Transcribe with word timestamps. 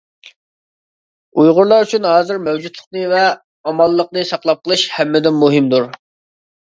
ئۇيغۇرلار 1.43 1.85
ئۈچۈن، 1.87 2.07
ھازىر 2.11 2.41
مەۋجۇتلۇقىنى 2.47 3.05
ۋە 3.13 3.21
ئامانلىقىنى 3.73 4.25
ساقلاپ 4.33 4.65
قېلىش 4.67 4.87
ھەممىدىن 4.99 5.39
مۇھىمدۇر. 5.45 5.87